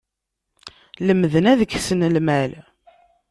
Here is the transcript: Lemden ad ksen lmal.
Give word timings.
Lemden 1.05 1.45
ad 1.51 1.61
ksen 1.71 2.01
lmal. 2.15 2.51